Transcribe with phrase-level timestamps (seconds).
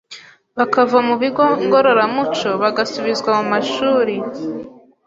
[0.57, 4.15] bakava mu bigo ngororamuco bagasubizwa mu ishuri